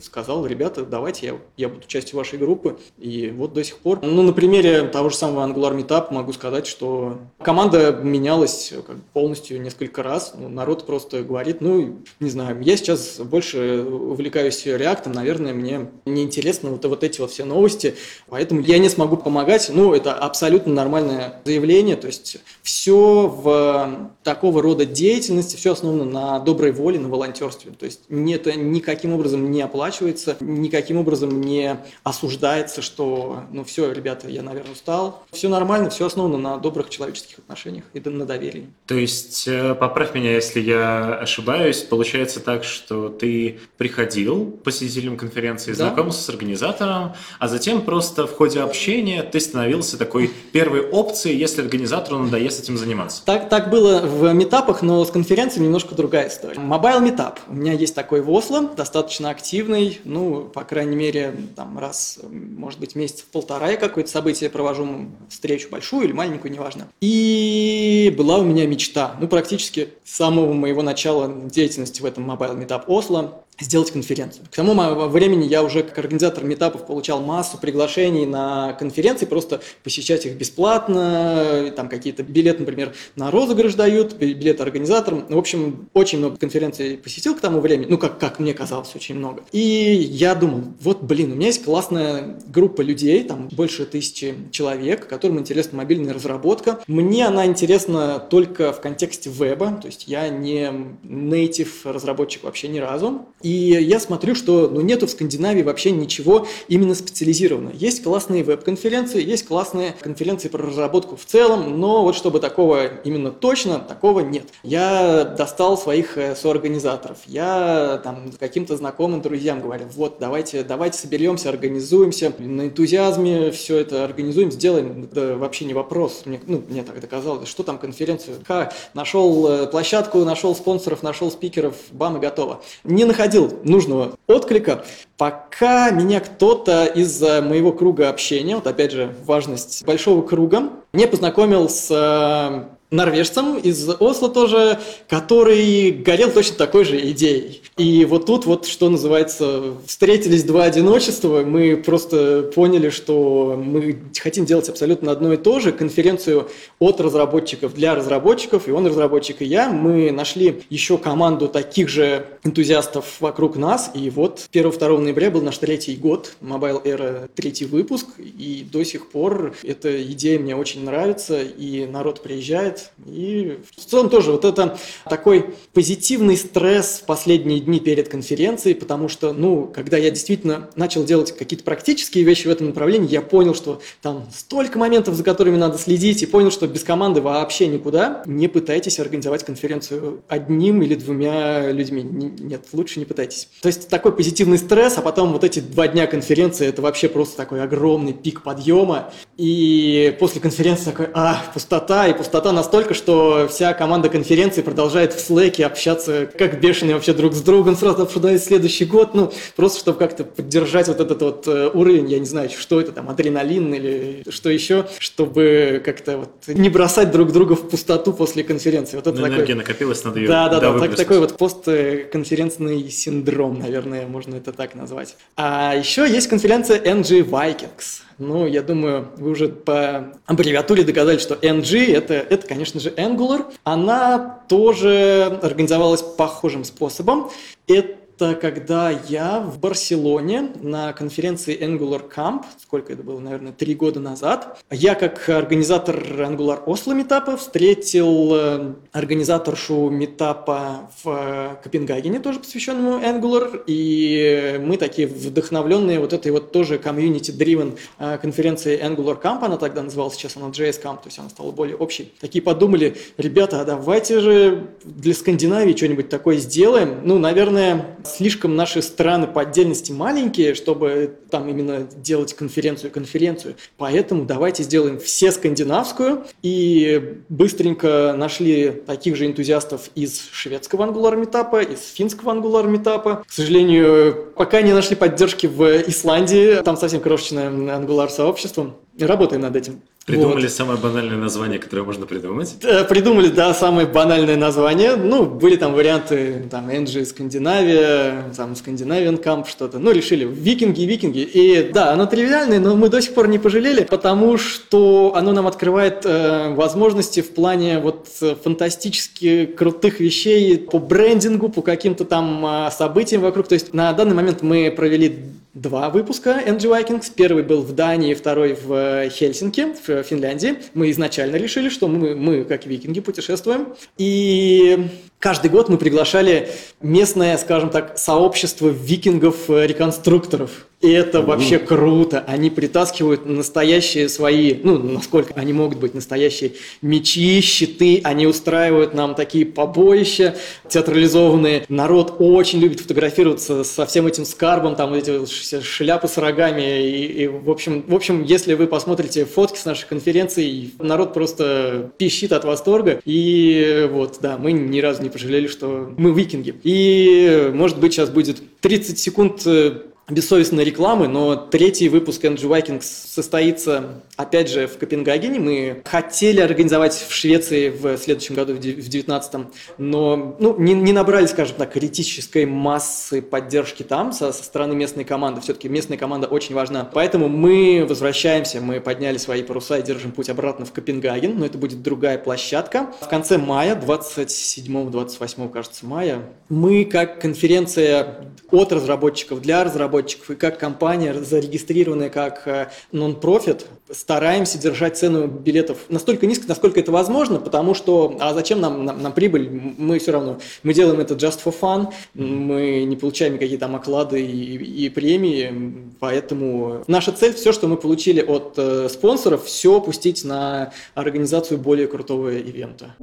[0.02, 2.78] сказал, ребята, давайте я, я буду частью вашей группы.
[2.98, 4.00] И вот до сих пор.
[4.02, 9.02] Ну, на примере того же самого Angular Meetup могу сказать, что команда менялась как бы
[9.12, 10.34] полностью несколько раз.
[10.38, 16.70] Ну, народ просто говорит, ну, не знаю, я сейчас больше увлекаюсь реактом, наверное, мне неинтересно
[16.70, 17.94] вот, вот эти вот все новости,
[18.28, 19.70] поэтому я не смогу помогать.
[19.72, 26.38] Ну, это абсолютно нормальное заявление, то есть все в такого рода деятельности, все основано на
[26.40, 27.72] доброй воле, на волонтерстве.
[27.72, 34.28] То есть это никаким образом не оплачивается, никаким образом не осуждается, что, ну все, ребята,
[34.28, 35.24] я, наверное, устал.
[35.32, 38.68] Все нормально, все основано на добрых человеческих отношениях и на доверии.
[38.86, 45.72] То есть, э, поправь меня, если я ошибаюсь, получается так, что ты приходил посетителем конференции,
[45.72, 45.86] да.
[45.86, 51.62] знакомился с организатором, а затем просто в ходе общения ты становился такой первой опцией, если
[51.62, 53.22] организатору надоест этим заниматься.
[53.24, 56.58] Так, так было в метапах, но с конференцией немножко другая история.
[56.58, 57.38] Mobile Meetup.
[57.48, 62.80] У меня есть такой в Осло, достаточно активный, ну, по крайней мере, там раз, может
[62.80, 66.88] быть, месяц полтора я какое-то событие провожу, встречу большую или маленькую, неважно.
[67.00, 72.58] И была у меня мечта, ну, практически с самого моего начала деятельности в этом Mobile
[72.58, 74.46] Meetup Осло, сделать конференцию.
[74.50, 74.74] К тому
[75.08, 81.72] времени я уже как организатор метапов получал массу приглашений на конференции, просто посещать их бесплатно,
[81.74, 85.26] там какие-то билеты, например, на розыгрыш дают, билеты организаторам.
[85.28, 89.16] В общем, очень много конференций посетил к тому времени, ну, как, как мне казалось, очень
[89.16, 89.42] много.
[89.52, 95.08] И я думал, вот, блин, у меня есть классная группа людей, там больше тысячи человек,
[95.08, 96.80] которым интересна мобильная разработка.
[96.86, 100.70] Мне она интересна только в контексте веба, то есть я не
[101.02, 103.26] native разработчик вообще ни разу.
[103.48, 107.74] И я смотрю, что ну, нету в Скандинавии вообще ничего именно специализированного.
[107.74, 113.30] Есть классные веб-конференции, есть классные конференции про разработку в целом, но вот чтобы такого именно
[113.30, 114.44] точно, такого нет.
[114.62, 117.16] Я достал своих э, соорганизаторов.
[117.24, 124.04] Я там каким-то знакомым друзьям говорю, вот, давайте, давайте соберемся, организуемся, на энтузиазме все это
[124.04, 125.08] организуем, сделаем.
[125.10, 126.22] Да вообще не вопрос.
[126.26, 128.36] Мне, ну, мне так казалось, что там конференцию?
[128.46, 132.60] Ха, нашел э, площадку, нашел спонсоров, нашел спикеров, бам и готово.
[132.84, 134.84] Не находил находил нужного отклика,
[135.16, 141.68] пока меня кто-то из моего круга общения, вот опять же важность большого круга, не познакомил
[141.68, 147.62] с э, норвежцем из Осло тоже, который горел точно такой же идеей.
[147.76, 154.46] И вот тут вот, что называется, встретились два одиночества, мы просто поняли, что мы хотим
[154.46, 156.48] делать абсолютно одно и то же, конференцию
[156.78, 159.70] от разработчиков для разработчиков, и он разработчик, и я.
[159.70, 165.58] Мы нашли еще команду таких же энтузиастов вокруг нас, и вот 1-2 ноября был наш
[165.58, 171.42] третий год, Mobile Era третий выпуск, и до сих пор эта идея мне очень нравится,
[171.42, 177.80] и народ приезжает, и в целом тоже вот это такой позитивный стресс в последние дни
[177.80, 182.68] перед конференцией, потому что, ну, когда я действительно начал делать какие-то практические вещи в этом
[182.68, 186.84] направлении, я понял, что там столько моментов, за которыми надо следить, и понял, что без
[186.84, 188.22] команды вообще никуда.
[188.26, 192.02] Не пытайтесь организовать конференцию одним или двумя людьми.
[192.02, 193.48] Нет, лучше не пытайтесь.
[193.60, 197.36] То есть такой позитивный стресс, а потом вот эти два дня конференции, это вообще просто
[197.36, 199.12] такой огромный пик подъема.
[199.36, 205.14] И после конференции такой, а, пустота, и пустота нас настолько, что вся команда конференции продолжает
[205.14, 209.78] в слэке общаться как бешеные вообще друг с другом, сразу обсуждает следующий год, ну, просто
[209.78, 213.72] чтобы как-то поддержать вот этот вот э, уровень, я не знаю, что это там, адреналин
[213.72, 218.96] или что еще, чтобы как-то вот не бросать друг друга в пустоту после конференции.
[218.96, 219.54] Вот это ну, такой...
[219.54, 224.74] накопилась, надо ее Да, да, да, так, такой вот постконференцный синдром, наверное, можно это так
[224.74, 225.16] назвать.
[225.36, 228.02] А еще есть конференция NG Vikings.
[228.18, 233.46] Ну, я думаю, вы уже по аббревиатуре доказали, что NG это, это, конечно же, Angular.
[233.62, 237.30] Она тоже организовалась похожим способом.
[237.68, 243.76] Это это когда я в Барселоне на конференции Angular Camp, сколько это было, наверное, три
[243.76, 252.40] года назад, я как организатор Angular Oslo метапа встретил э, организаторшу метапа в Копенгагене, тоже
[252.40, 259.44] посвященному Angular, и мы такие вдохновленные вот этой вот тоже community-driven э, конференции Angular Camp,
[259.44, 262.12] она тогда называлась, сейчас она JS Camp, то есть она стала более общей.
[262.20, 267.02] Такие подумали, ребята, а давайте же для Скандинавии что-нибудь такое сделаем.
[267.04, 273.56] Ну, наверное, слишком наши страны по отдельности маленькие, чтобы там именно делать конференцию-конференцию.
[273.76, 276.24] Поэтому давайте сделаем все скандинавскую.
[276.42, 283.24] И быстренько нашли таких же энтузиастов из шведского ангулар метапа, из финского ангулар метапа.
[283.26, 286.62] К сожалению, пока не нашли поддержки в Исландии.
[286.62, 288.74] Там совсем крошечное ангулар сообщество.
[288.98, 289.82] Работаем над этим.
[290.08, 290.52] Придумали вот.
[290.52, 292.56] самое банальное название, которое можно придумать?
[292.88, 294.96] Придумали, да, самое банальное название.
[294.96, 299.78] Ну, были там варианты, там, NG Скандинавия, там, Скандинавиан Камп, что-то.
[299.78, 301.18] Ну, решили, викинги, викинги.
[301.18, 305.46] И да, оно тривиальное, но мы до сих пор не пожалели, потому что оно нам
[305.46, 308.08] открывает э, возможности в плане вот
[308.42, 313.46] фантастически крутых вещей по брендингу, по каким-то там э, событиям вокруг.
[313.46, 315.18] То есть на данный момент мы провели
[315.60, 317.12] два выпуска NG Vikings.
[317.14, 320.58] Первый был в Дании, второй в э, Хельсинки, в Финляндии.
[320.74, 323.74] Мы изначально решили, что мы, мы как викинги, путешествуем.
[323.96, 326.50] И каждый год мы приглашали
[326.80, 330.68] местное, скажем так, сообщество викингов-реконструкторов.
[330.80, 332.22] И это вообще круто.
[332.28, 336.52] Они притаскивают настоящие свои, ну, насколько они могут быть настоящие
[336.82, 338.00] мечи, щиты.
[338.04, 340.36] Они устраивают нам такие побоища
[340.68, 341.64] театрализованные.
[341.68, 345.26] Народ очень любит фотографироваться со всем этим скарбом, там эти
[345.60, 346.86] шляпы с рогами.
[346.86, 351.90] И, и в, общем, в общем, если вы посмотрите фотки с нашей конференции, народ просто
[351.98, 353.00] пищит от восторга.
[353.04, 356.54] И вот, да, мы ни разу не пожалели, что мы викинги.
[356.62, 362.82] И, может быть, сейчас будет 30 секунд э, бессовестной рекламы, но третий выпуск Energy Vikings
[362.82, 365.38] состоится, опять же, в Копенгагене.
[365.38, 369.32] Мы хотели организовать в Швеции в следуследующем году, в 2019,
[369.76, 375.04] но ну, не, не набрали, скажем так, критической массы поддержки там со, со стороны местной
[375.04, 375.42] команды.
[375.42, 376.88] Все-таки местная команда очень важна.
[376.92, 381.58] Поэтому мы возвращаемся, мы подняли свои паруса и держим путь обратно в Копенгаген, но это
[381.58, 382.88] будет другая площадка.
[383.02, 390.58] В конце мая, 27-28, кажется, мая, мы как конференция от разработчиков для разработчиков и как
[390.58, 397.74] компания, зарегистрированная как нон-профит, э, стараемся держать цену билетов настолько низко, насколько это возможно, потому
[397.74, 399.48] что, а зачем нам, нам, нам прибыль?
[399.78, 404.24] Мы все равно, мы делаем это just for fun, мы не получаем какие-то там оклады
[404.24, 410.24] и, и премии, поэтому наша цель, все, что мы получили от э, спонсоров, все пустить
[410.24, 412.94] на организацию более крутого ивента.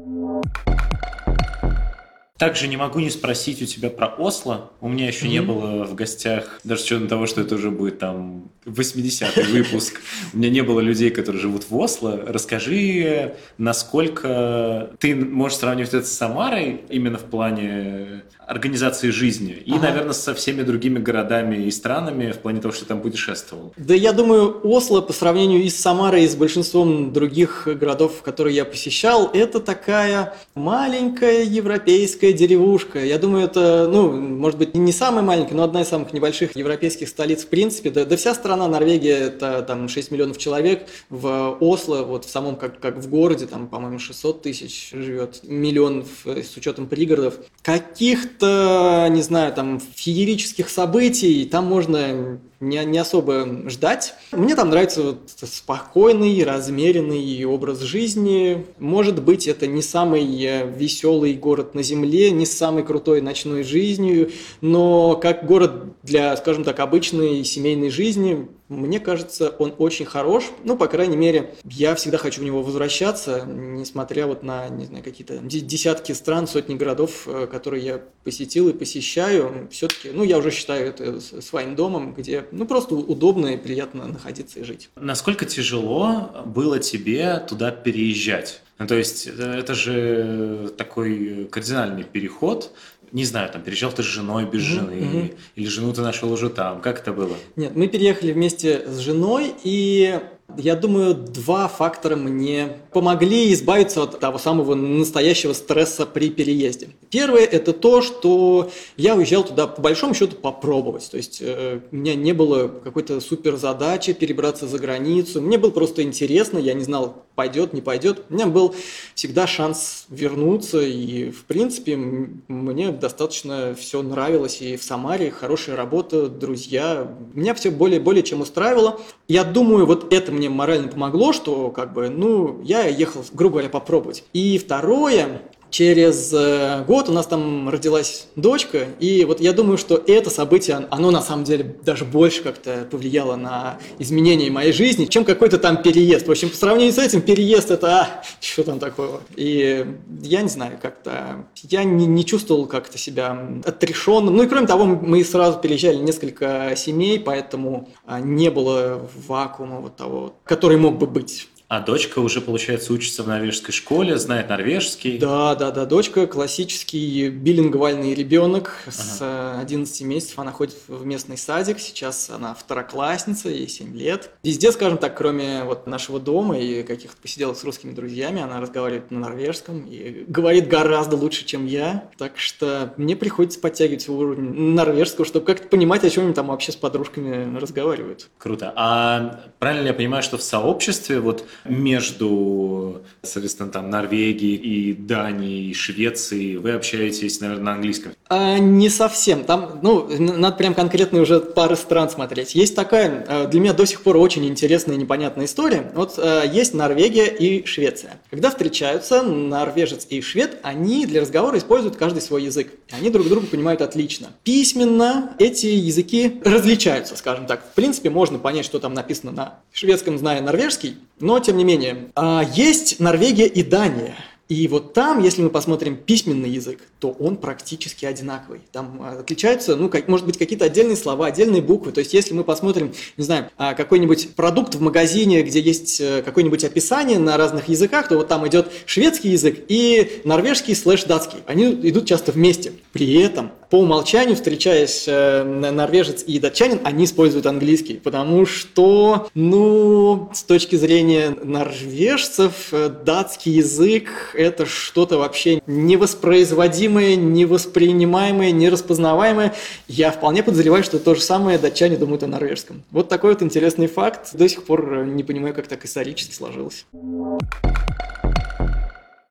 [2.37, 4.71] Также не могу не спросить у тебя про Осло.
[4.81, 5.29] У меня еще mm-hmm.
[5.29, 10.01] не было в гостях, даже с учетом того, что это уже будет там 80-й выпуск.
[10.33, 12.21] У меня не было людей, которые живут в Осло.
[12.27, 19.81] Расскажи, насколько ты можешь сравнивать это с Самарой именно в плане организации жизни и, ага.
[19.81, 23.73] наверное, со всеми другими городами и странами в плане того, что там путешествовал.
[23.77, 28.55] Да, я думаю, Осло по сравнению и с Самарой, и с большинством других городов, которые
[28.55, 33.03] я посещал, это такая маленькая европейская деревушка.
[33.03, 37.09] Я думаю, это, ну, может быть, не самая маленькая, но одна из самых небольших европейских
[37.09, 37.89] столиц в принципе.
[37.89, 40.87] Да, да вся страна Норвегия, это там 6 миллионов человек.
[41.09, 46.05] В Осло, вот в самом, как, как в городе, там, по-моему, 600 тысяч живет, миллион
[46.25, 47.35] с учетом пригородов.
[47.61, 54.13] Каких каких-то, не знаю, там, феерических событий, там можно не, не особо ждать.
[54.31, 58.65] Мне там нравится вот спокойный, размеренный образ жизни.
[58.79, 63.63] Может быть, это не самый э, веселый город на Земле, не с самой крутой ночной
[63.63, 70.45] жизнью, но как город для, скажем так, обычной семейной жизни, мне кажется, он очень хорош.
[70.63, 75.03] Ну, по крайней мере, я всегда хочу в него возвращаться, несмотря вот на, не знаю,
[75.03, 79.67] какие-то десятки стран, сотни городов, э, которые я посетил и посещаю.
[79.69, 84.59] Все-таки, ну, я уже считаю это своим домом, где ну, просто удобно и приятно находиться
[84.59, 84.89] и жить.
[84.95, 88.61] Насколько тяжело было тебе туда переезжать?
[88.77, 92.71] Ну, то есть э, это же такой кардинальный переход.
[93.11, 94.63] Не знаю, там переезжал ты с женой, без mm-hmm.
[94.63, 96.81] жены, или жену ты нашел уже там.
[96.81, 97.37] Как это было?
[97.55, 100.19] Нет, мы переехали вместе с женой, и
[100.57, 106.89] я думаю, два фактора мне помогли избавиться от того самого настоящего стресса при переезде.
[107.09, 111.09] Первое– это то, что я уезжал туда по большому счету попробовать.
[111.09, 115.41] То есть э, у меня не было какой-то супер задачи перебраться за границу.
[115.41, 118.23] Мне было просто интересно, я не знал, пойдет, не пойдет.
[118.29, 118.75] У меня был
[119.13, 124.61] всегда шанс вернуться, и в принципе мне достаточно все нравилось.
[124.61, 127.13] И в Самаре хорошая работа, друзья.
[127.33, 128.99] Меня все более, более чем устраивало.
[129.27, 133.69] Я думаю, вот это мне морально помогло, что как бы, ну, я ехал, грубо говоря,
[133.69, 134.23] попробовать.
[134.33, 135.41] И второе,
[135.75, 140.87] Через э, год у нас там родилась дочка, и вот я думаю, что это событие,
[140.89, 145.83] оно на самом деле даже больше как-то повлияло на изменение моей жизни, чем какой-то там
[145.83, 146.29] переезд.
[146.29, 149.19] В общем, по сравнению с этим, переезд это, а, что там такого.
[149.35, 149.85] И
[150.21, 154.33] я не знаю, как-то, я не, не чувствовал как-то себя отрешенным.
[154.33, 159.97] Ну и кроме того, мы сразу переезжали несколько семей, поэтому а, не было вакуума вот
[159.97, 161.49] того, который мог бы быть.
[161.67, 165.17] А дочка уже, получается, учится в норвежской школе, знает норвежский.
[165.17, 165.85] Да, да, да.
[165.85, 168.91] Дочка классический билингвальный ребенок ага.
[168.91, 170.37] с 11 месяцев.
[170.37, 171.79] Она ходит в местный садик.
[171.79, 174.29] Сейчас она второклассница, ей 7 лет.
[174.43, 179.09] Везде, скажем так, кроме вот нашего дома и каких-то посиделок с русскими друзьями, она разговаривает
[179.09, 182.09] на норвежском и говорит гораздо лучше, чем я.
[182.17, 186.71] Так что мне приходится подтягивать уровень норвежского, чтобы как-то понимать, о чем они там вообще
[186.71, 188.29] с подружками разговаривают.
[188.37, 188.71] Круто.
[188.75, 195.73] А правильно я понимаю, что в сообществе вот между, соответственно, там Норвегией и Данией, и
[195.73, 198.13] Швецией вы общаетесь, наверное, на английском?
[198.27, 199.43] А, не совсем.
[199.43, 202.55] Там, ну, надо прям конкретно уже пары стран смотреть.
[202.55, 205.91] Есть такая, э, для меня до сих пор очень интересная и непонятная история.
[205.95, 208.19] Вот э, есть Норвегия и Швеция.
[208.29, 212.69] Когда встречаются норвежец и швед, они для разговора используют каждый свой язык.
[212.91, 214.27] Они друг друга понимают отлично.
[214.43, 217.63] Письменно эти языки различаются, скажем так.
[217.63, 222.09] В принципе, можно понять, что там написано на шведском, зная норвежский, но тем не менее.
[222.15, 224.15] А, есть Норвегия и Дания.
[224.47, 228.61] И вот там, если мы посмотрим письменный язык, то он практически одинаковый.
[228.71, 231.91] Там а, отличаются, ну, как, может быть, какие-то отдельные слова, отдельные буквы.
[231.91, 236.21] То есть, если мы посмотрим, не знаю, а, какой-нибудь продукт в магазине, где есть э,
[236.21, 241.39] какое-нибудь описание на разных языках, то вот там идет шведский язык и норвежский слэш датский.
[241.47, 242.73] Они идут часто вместе.
[242.91, 250.29] При этом по умолчанию, встречаясь э, норвежец и датчанин, они используют английский, потому что, ну,
[250.33, 259.53] с точки зрения норвежцев, э, датский язык– это что-то вообще невоспроизводимое, невоспринимаемое, нераспознаваемое.
[259.89, 262.81] Я вполне подозреваю, что то же самое датчане думают о норвежском.
[262.91, 264.29] Вот такой вот интересный факт.
[264.31, 266.85] До сих пор не понимаю, как так исторически сложилось.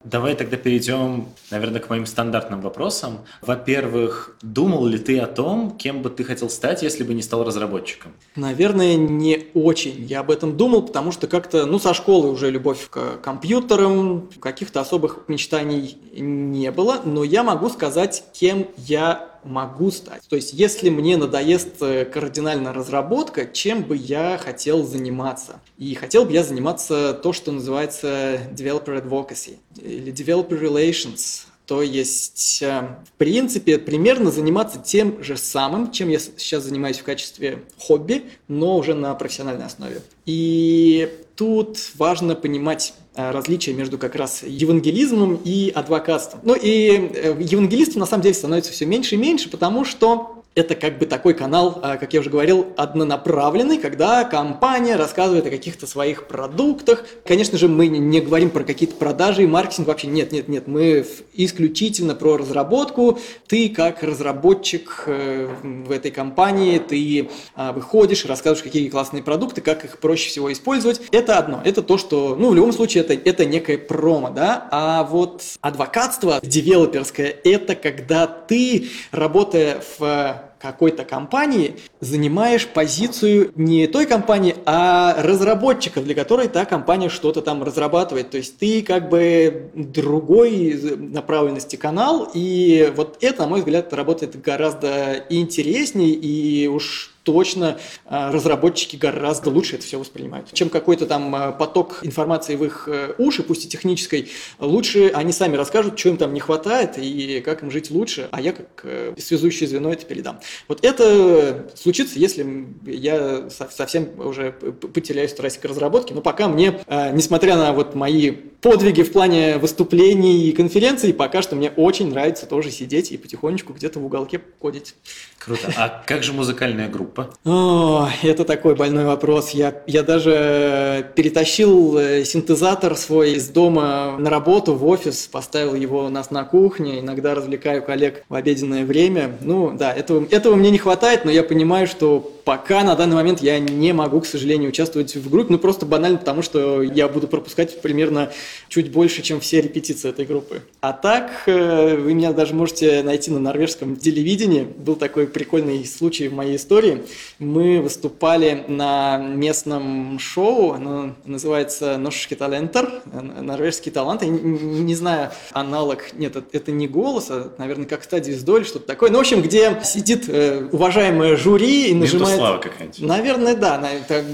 [0.05, 3.21] Давай тогда перейдем, наверное, к моим стандартным вопросам.
[3.41, 7.43] Во-первых, думал ли ты о том, кем бы ты хотел стать, если бы не стал
[7.43, 8.13] разработчиком?
[8.37, 10.05] Наверное, не очень.
[10.05, 14.81] Я об этом думал, потому что как-то, ну, со школы уже любовь к компьютерам, каких-то
[14.81, 20.23] особых мечтаний не было, но я могу сказать, кем я могу стать.
[20.29, 25.61] То есть, если мне надоест э, кардинально разработка, чем бы я хотел заниматься?
[25.79, 31.47] И хотел бы я заниматься то, что называется developer advocacy или developer relations.
[31.67, 37.05] То есть, э, в принципе, примерно заниматься тем же самым, чем я сейчас занимаюсь в
[37.05, 40.03] качестве хобби, но уже на профессиональной основе.
[40.27, 46.41] И тут важно понимать Э, различия между как раз евангелизмом и адвокатством.
[46.43, 50.75] Ну и э, евангелистов на самом деле становится все меньше и меньше, потому что это
[50.77, 55.87] как бы такой канал, а, как я уже говорил, однонаправленный, когда компания рассказывает о каких-то
[55.87, 57.05] своих продуктах.
[57.27, 60.07] Конечно же, мы не говорим про какие-то продажи и маркетинг вообще.
[60.07, 60.69] Нет, нет, нет.
[60.69, 63.19] Мы исключительно про разработку.
[63.49, 69.85] Ты как разработчик э, в этой компании, ты а, выходишь, рассказываешь, какие классные продукты, как
[69.85, 71.01] их проще всего использовать.
[71.11, 71.61] Это одно.
[71.65, 74.69] Это то, что, ну, в любом случае, это, это некое промо, да.
[74.71, 84.07] А вот адвокатство девелоперское, это когда ты, работая в какой-то компании занимаешь позицию не той
[84.07, 88.31] компании, а разработчика, для которой та компания что-то там разрабатывает.
[88.31, 94.41] То есть ты как бы другой направленности канал, и вот это, на мой взгляд, работает
[94.41, 100.53] гораздо интереснее и уж точно а, разработчики гораздо лучше это все воспринимают.
[100.53, 104.29] Чем какой-то там а, поток информации в их э, уши, пусть и технической,
[104.61, 108.41] лучше они сами расскажут, что им там не хватает и как им жить лучше, а
[108.41, 110.39] я как э, связующее звено это передам.
[110.69, 116.81] Вот это случится, если я совсем уже потеряюсь в трассе к разработке, но пока мне,
[116.87, 122.11] а, несмотря на вот мои подвиги в плане выступлений и конференций, пока что мне очень
[122.11, 124.95] нравится тоже сидеть и потихонечку где-то в уголке кодить.
[125.39, 125.71] Круто.
[125.77, 127.14] А как же музыкальная группа?
[127.45, 129.51] О, это такой больной вопрос.
[129.51, 136.05] Я, я даже перетащил э, синтезатор свой из дома на работу в офис, поставил его
[136.05, 139.37] у нас на кухне, иногда развлекаю коллег в обеденное время.
[139.41, 143.41] Ну да, этого, этого мне не хватает, но я понимаю, что пока на данный момент
[143.41, 147.27] я не могу, к сожалению, участвовать в группе, ну просто банально потому, что я буду
[147.27, 148.31] пропускать примерно
[148.69, 150.63] чуть больше, чем все репетиции этой группы.
[150.81, 154.63] А так, э, вы меня даже можете найти на норвежском телевидении.
[154.63, 157.05] Был такой прикольный случай в моей истории.
[157.39, 164.23] Мы выступали на местном шоу, оно называется «Норшский талентер», «Норвежский талант».
[164.23, 169.11] Я не, знаю, аналог, нет, это не голос, а, наверное, как стадия или что-то такое.
[169.11, 172.34] Ну, в общем, где сидит э, уважаемое жюри и нажимает...
[172.37, 173.01] Слава какая-нибудь.
[173.01, 173.83] Наверное, да.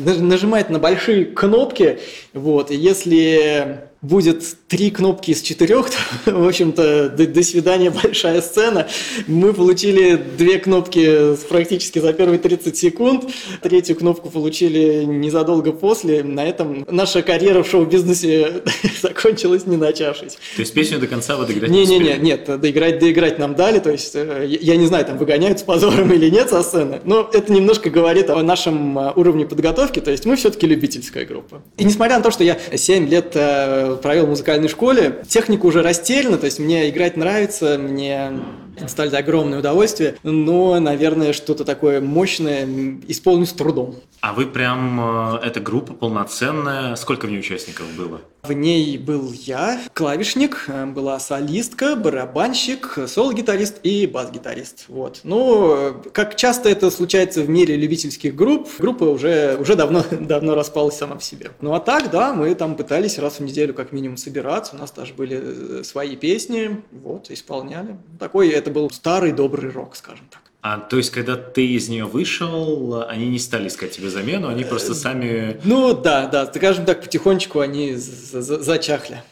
[0.05, 2.01] Нажимает на большие кнопки,
[2.33, 8.41] вот, и если будет три кнопки из четырех, то, в общем-то, до, до свидания, большая
[8.41, 8.87] сцена.
[9.27, 13.25] Мы получили две кнопки практически за первые 30 секунд,
[13.63, 16.23] третью кнопку получили незадолго после.
[16.23, 18.63] На этом наша карьера в шоу-бизнесе
[19.03, 20.35] закончилась, не начавшись.
[20.55, 23.81] То есть песню до конца вы доиграть не, не, не, нет, доиграть, доиграть нам дали,
[23.81, 27.29] то есть э, я не знаю, там выгоняют с позором или нет со сцены, но
[27.33, 31.61] это немножко говорит о нашем э, уровне подготовки, то есть мы все-таки любительская группа.
[31.77, 35.23] И несмотря на то, что я 7 лет э, провел в музыкальной школе.
[35.27, 38.33] Техника уже растеряна, то есть мне играть нравится, мне
[38.81, 42.69] доставляет огромное удовольствие, но, наверное, что-то такое мощное
[43.09, 43.97] исполню с трудом.
[44.21, 48.21] А вы прям, э, эта группа полноценная, сколько в ней участников было?
[48.43, 54.87] В ней был я, клавишник, э, была солистка, барабанщик, соло-гитарист и бас-гитарист.
[54.89, 55.21] Вот.
[55.25, 60.97] Ну, как часто это случается в мире любительских групп, группа уже, уже давно, давно распалась
[60.97, 61.51] сама по себе.
[61.61, 64.91] Ну а так, да, мы там пытались раз в неделю как минимум собираться, у нас
[64.91, 67.97] даже были свои песни, вот, исполняли.
[68.19, 70.41] Такой это был старый добрый рок, скажем так.
[70.63, 74.65] А то есть, когда ты из нее вышел, они не стали искать тебе замену, они
[74.65, 75.59] просто сами...
[75.65, 79.23] Ну да, да, скажем так, потихонечку они зачахли.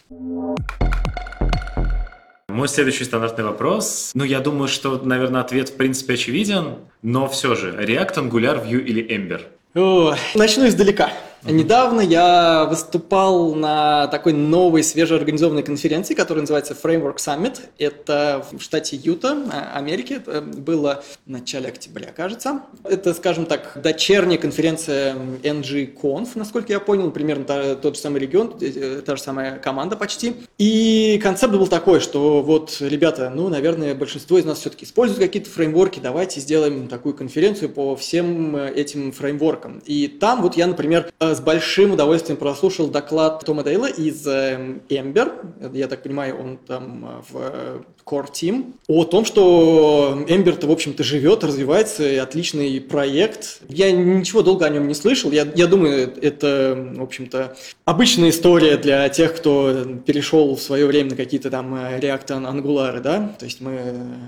[2.48, 4.12] Мой следующий стандартный вопрос.
[4.14, 8.81] Ну, я думаю, что, наверное, ответ в принципе очевиден, но все же, React, Angular, Vue
[8.81, 9.42] или Ember?
[9.74, 11.12] О, начну издалека.
[11.44, 17.60] Недавно я выступал на такой новой свежеорганизованной конференции, которая называется Framework Summit.
[17.79, 20.15] Это в штате Юта, а, Америки.
[20.15, 22.63] Это было в начале октября, кажется.
[22.85, 29.02] Это, скажем так, дочерняя конференция NG-Conf, насколько я понял, примерно тот же самый регион, э,
[29.04, 30.35] та же самая команда почти.
[30.58, 35.50] И концепт был такой, что вот, ребята, ну, наверное, большинство из нас все-таки используют какие-то
[35.50, 39.81] фреймворки, давайте сделаем такую конференцию по всем э, этим фреймворкам.
[39.87, 45.72] И там вот я, например, э, с большим удовольствием прослушал доклад Тома Дейла из Ember,
[45.72, 51.44] я так понимаю, он там в Core Team, о том, что Ember-то, в общем-то, живет,
[51.44, 53.61] развивается, и отличный проект.
[53.69, 55.31] Я ничего долго о нем не слышал.
[55.31, 61.11] Я, я думаю, это, в общем-то, обычная история для тех, кто перешел в свое время
[61.11, 63.35] на какие-то там React Angular, да?
[63.38, 63.79] То есть мы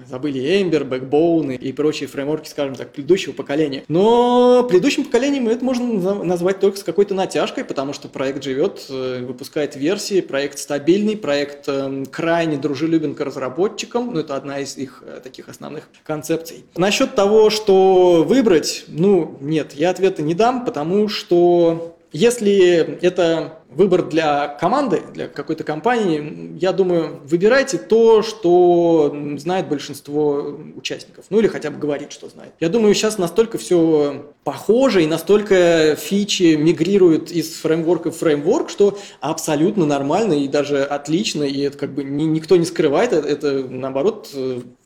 [0.08, 3.84] забыли Ember, Backbone и прочие фреймворки, скажем так, предыдущего поколения.
[3.88, 9.24] Но предыдущим поколением это можно назвать только с какой-то натяжкой, потому что проект живет, э,
[9.24, 14.76] выпускает версии, проект стабильный, проект эм, крайне дружелюбен к разработчикам, разработчикам, ну это одна из
[14.76, 16.64] их э, таких основных концепций.
[16.76, 24.08] Насчет того, что выбрать, ну нет, я ответа не дам, потому что если это выбор
[24.08, 31.46] для команды, для какой-то компании, я думаю, выбирайте то, что знает большинство участников, ну или
[31.46, 32.52] хотя бы говорит, что знает.
[32.60, 38.98] Я думаю, сейчас настолько все похоже и настолько фичи мигрируют из фреймворка в фреймворк, что
[39.20, 44.34] абсолютно нормально и даже отлично, и это как бы никто не скрывает, это, это наоборот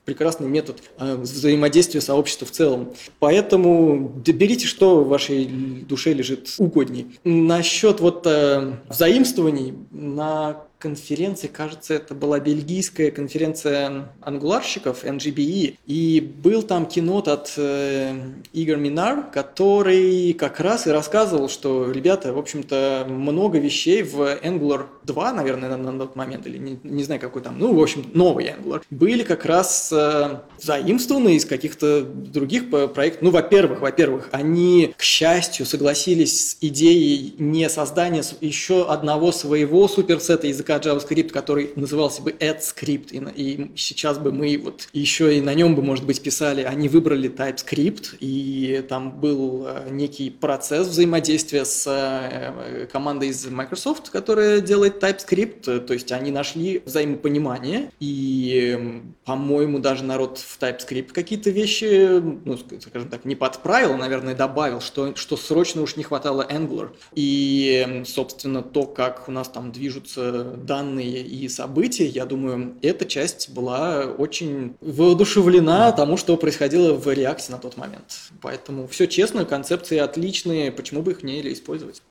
[0.04, 2.92] прекрасный метод э, взаимодействия сообщества в целом.
[3.18, 7.18] Поэтому берите, что в вашей душе лежит угодней.
[7.24, 16.62] Насчет вот э, взаимствований на конференции, кажется, это была бельгийская конференция ангуларщиков, NGBE, и был
[16.62, 18.14] там кинот от э,
[18.52, 24.86] Игорь Минар, который как раз и рассказывал, что, ребята, в общем-то, много вещей в Angular
[25.04, 28.04] 2, наверное, на, на тот момент, или не, не знаю, какой там, ну, в общем,
[28.12, 33.22] новый Angular, были как раз э, заимствованы из каких-то других проектов.
[33.22, 40.46] Ну, во-первых, во-первых, они, к счастью, согласились с идеей не создания еще одного своего суперсета
[40.46, 45.40] языка языка JavaScript, который назывался бы AdScript, и, и сейчас бы мы вот еще и
[45.40, 50.88] на нем бы, может быть, писали, они выбрали TypeScript, и там был э, некий процесс
[50.88, 59.02] взаимодействия с э, командой из Microsoft, которая делает TypeScript, то есть они нашли взаимопонимание, и,
[59.24, 65.14] по-моему, даже народ в TypeScript какие-то вещи, ну, скажем так, не подправил, наверное, добавил, что,
[65.16, 66.90] что срочно уж не хватало Angular.
[67.14, 73.50] И, собственно, то, как у нас там движутся данные и события, я думаю, эта часть
[73.50, 78.30] была очень воодушевлена тому, что происходило в реакции на тот момент.
[78.40, 82.02] Поэтому все честно, концепции отличные, почему бы их не использовать?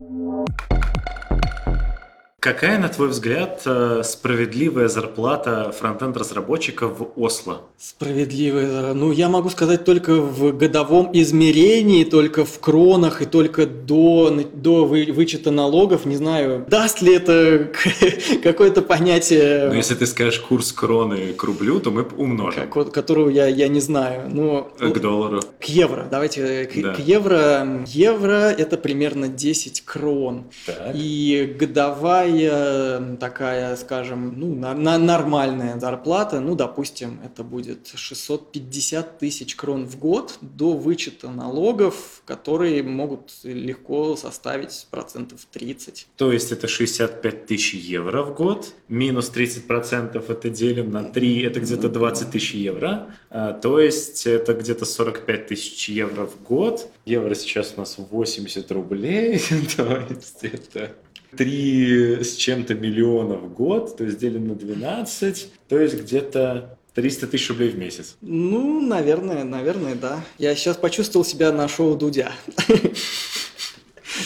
[2.43, 7.61] Какая, на твой взгляд, э, справедливая зарплата фронтенд-разработчика в Осло?
[7.77, 14.29] Справедливая, ну я могу сказать только в годовом измерении, только в кронах и только до,
[14.53, 16.03] до вычета налогов.
[16.03, 17.71] Не знаю, даст ли это
[18.43, 19.69] какое-то понятие...
[19.69, 22.69] Ну если ты скажешь курс кроны к рублю, то мы умножим.
[22.69, 24.29] Как, которого я, я не знаю.
[24.29, 25.39] Но, к ну, доллару.
[25.61, 26.93] К евро, давайте к, да.
[26.93, 27.85] к евро.
[27.87, 30.43] Евро это примерно 10 крон.
[30.65, 30.91] Так.
[30.93, 39.19] И годовая Вторая такая, скажем, ну, на, на нормальная зарплата, ну, допустим, это будет 650
[39.19, 46.07] тысяч крон в год до вычета налогов, которые могут легко составить процентов 30.
[46.17, 51.41] То есть это 65 тысяч евро в год, минус 30 процентов это делим на 3,
[51.43, 56.87] это где-то 20 тысяч евро, а, то есть это где-то 45 тысяч евро в год.
[57.05, 59.41] Евро сейчас у нас 80 рублей,
[59.77, 60.91] то есть это
[61.37, 67.27] 3 с чем-то миллиона в год, то есть делим на 12, то есть где-то 300
[67.27, 68.15] тысяч рублей в месяц.
[68.21, 70.23] Ну, наверное, наверное, да.
[70.37, 72.31] Я сейчас почувствовал себя на шоу Дудя.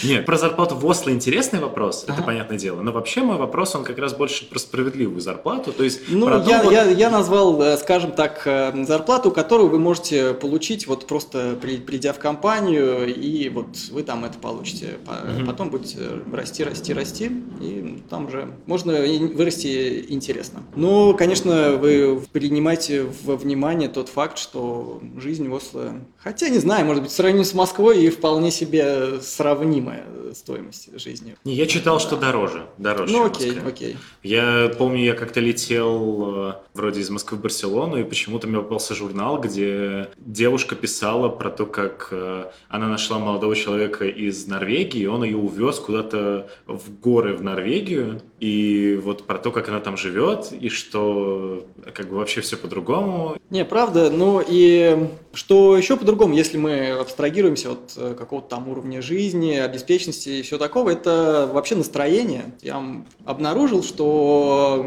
[0.04, 2.14] Нет, про зарплату в Осло интересный вопрос, ага.
[2.14, 2.82] это понятное дело.
[2.82, 5.72] Но вообще мой вопрос, он как раз больше про справедливую зарплату.
[5.72, 10.34] То есть ну, я, я, я назвал, э, скажем так, э, зарплату, которую вы можете
[10.34, 14.98] получить вот просто при, придя в компанию, и вот вы там это получите.
[15.06, 15.46] Угу.
[15.46, 16.00] Потом будете
[16.32, 17.32] расти, расти, расти,
[17.62, 20.64] и там уже можно вырасти интересно.
[20.76, 26.86] Но, конечно, вы принимайте во внимание тот факт, что жизнь в Осло, хотя не знаю,
[26.86, 31.36] может быть, в сравнении с Москвой и вполне себе сравнима сравнимая стоимость жизни.
[31.44, 32.68] Не, я читал, что дороже.
[32.78, 33.98] Дороже, Ну окей, окей.
[34.24, 38.94] Я помню, я как-то летел э, вроде из Москвы в Барселону, и почему-то мне попался
[38.94, 45.06] журнал, где девушка писала про то, как э, она нашла молодого человека из Норвегии, и
[45.06, 49.98] он ее увез куда-то в горы в Норвегию, и вот про то, как она там
[49.98, 53.38] живет, и что как бы вообще все по-другому.
[53.50, 59.02] Не, правда, ну и что еще по-другому, если мы абстрагируемся от э, какого-то там уровня
[59.02, 62.46] жизни, обеспеченности и все такого, это вообще настроение.
[62.62, 62.84] Я
[63.26, 64.86] обнаружил, что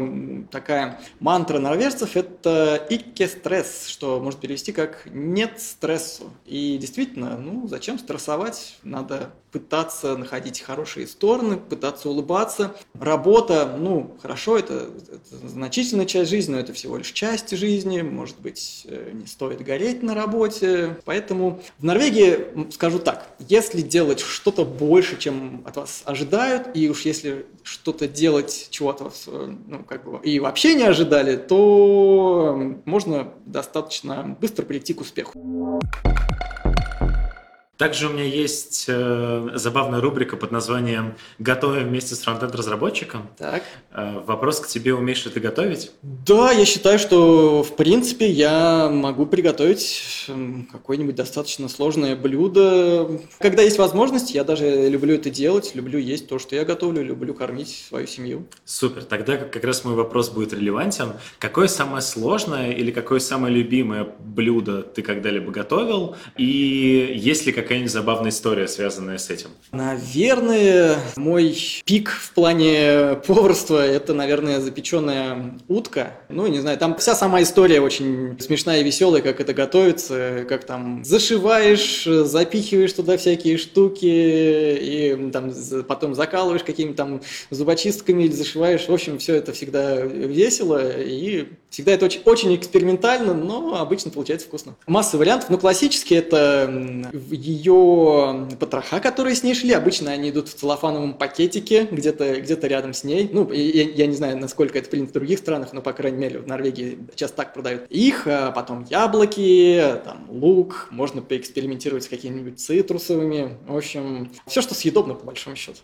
[0.51, 6.31] такая мантра норвежцев– это «икке стресс», что может перевести как «нет стрессу».
[6.45, 8.77] И действительно, ну зачем стрессовать?
[8.83, 12.75] Надо пытаться находить хорошие стороны, пытаться улыбаться.
[12.93, 18.01] Работа, ну, хорошо, это, это значительная часть жизни, но это всего лишь часть жизни.
[18.01, 20.97] Может быть, э, не стоит гореть на работе.
[21.05, 27.01] Поэтому в Норвегии, скажу так, если делать что-то больше, чем от вас ожидают, и уж
[27.01, 32.77] если что-то делать, чего от вас, э, ну, как бы, и вообще не ожидали, то
[32.85, 35.79] можно достаточно быстро прийти к успеху.
[37.81, 43.27] Также у меня есть э, забавная рубрика под названием «Готовим вместе с фронтенд-разработчиком».
[43.39, 43.63] Так.
[43.91, 45.89] Э, вопрос к тебе, умеешь ли ты готовить?
[46.03, 53.19] Да, я считаю, что в принципе я могу приготовить м, какое-нибудь достаточно сложное блюдо.
[53.39, 57.33] Когда есть возможность, я даже люблю это делать, люблю есть то, что я готовлю, люблю
[57.33, 58.45] кормить свою семью.
[58.63, 61.13] Супер, тогда как раз мой вопрос будет релевантен.
[61.39, 66.15] Какое самое сложное или какое самое любимое блюдо ты когда-либо готовил?
[66.37, 69.47] И есть ли какая-нибудь забавная история, связанная с этим?
[69.71, 76.17] Наверное, мой пик в плане поварства– это, наверное, запеченная утка.
[76.27, 80.65] Ну, не знаю, там вся сама история очень смешная и веселая, как это готовится, как
[80.65, 85.53] там зашиваешь, запихиваешь туда всякие штуки, и там
[85.87, 88.89] потом закалываешь какими-то там зубочистками или зашиваешь.
[88.89, 94.47] В общем, все это всегда весело, и всегда это очень, очень экспериментально, но обычно получается
[94.47, 94.75] вкусно.
[94.87, 97.09] Масса вариантов, но классически это
[97.61, 99.73] ее потроха, которые с ней шли.
[99.73, 103.29] Обычно они идут в целлофановом пакетике, где-то где рядом с ней.
[103.31, 106.39] Ну, я, я не знаю, насколько это принято в других странах, но, по крайней мере,
[106.39, 107.83] в Норвегии сейчас так продают.
[107.89, 113.57] Их, а потом яблоки, там, лук, можно поэкспериментировать с какими-нибудь цитрусовыми.
[113.67, 115.79] В общем, все, что съедобно, по большому счету.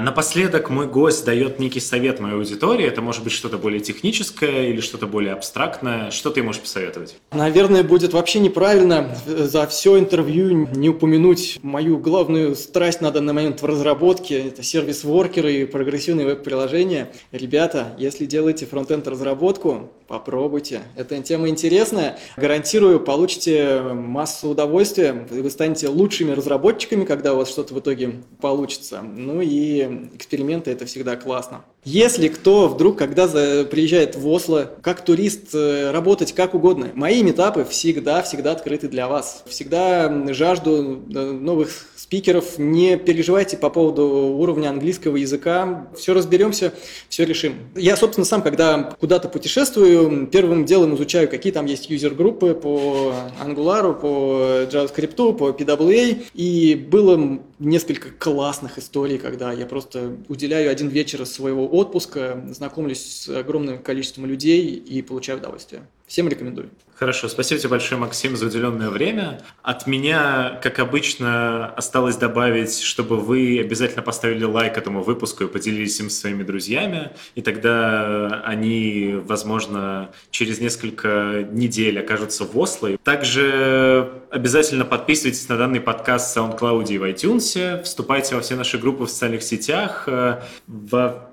[0.00, 2.86] Напоследок мой гость дает некий совет моей аудитории.
[2.86, 6.10] Это может быть что-то более техническое или что-то более абстрактное.
[6.10, 7.16] Что ты можешь посоветовать?
[7.32, 13.62] Наверное, будет вообще неправильно за все интервью не упомянуть мою главную страсть на данный момент
[13.62, 14.48] в разработке.
[14.48, 17.12] Это сервис-воркеры и прогрессивные веб-приложения.
[17.32, 20.82] Ребята, если делаете фронтенд разработку, попробуйте.
[20.96, 22.18] Эта тема интересная.
[22.36, 25.12] Гарантирую, получите массу удовольствия.
[25.12, 29.02] Вы станете лучшими разработчиками, когда у вас что-то в итоге получится.
[29.02, 31.64] Ну и эксперименты это всегда классно.
[31.84, 37.64] Если кто вдруг, когда приезжает в Осло, как турист, э, работать как угодно, мои метапы
[37.64, 39.44] всегда-всегда открыты для вас.
[39.46, 42.58] Всегда жажду э, новых спикеров.
[42.58, 45.86] Не переживайте по поводу уровня английского языка.
[45.96, 46.74] Все разберемся,
[47.08, 47.54] все решим.
[47.76, 53.98] Я, собственно, сам, когда куда-то путешествую, первым делом изучаю, какие там есть юзер-группы по Angular,
[53.98, 56.24] по JavaScript, по PWA.
[56.34, 63.28] И было несколько классных историй, когда я просто уделяю один вечер своего отпуска, знакомлюсь с
[63.28, 65.82] огромным количеством людей и получаю удовольствие.
[66.06, 66.70] Всем рекомендую.
[66.96, 69.40] Хорошо, спасибо тебе большое, Максим, за уделенное время.
[69.62, 75.98] От меня, как обычно, осталось добавить, чтобы вы обязательно поставили лайк этому выпуску и поделились
[76.00, 82.90] им со своими друзьями, и тогда они, возможно, через несколько недель окажутся в Осло.
[83.04, 88.76] Также обязательно подписывайтесь на данный подкаст в SoundCloud и в iTunes, вступайте во все наши
[88.78, 90.40] группы в социальных сетях, э,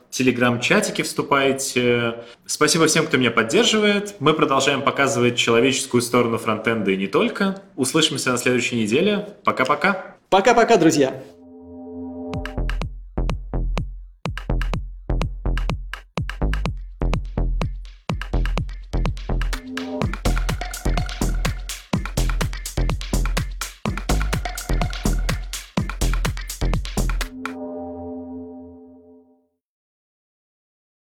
[0.10, 2.24] в телеграм-чатике вступайте.
[2.46, 4.16] Спасибо всем, кто меня поддерживает.
[4.20, 7.62] Мы продолжаем показывать человеческую сторону фронтенда и не только.
[7.76, 9.30] Услышимся на следующей неделе.
[9.44, 10.16] Пока-пока.
[10.30, 11.22] Пока-пока, друзья!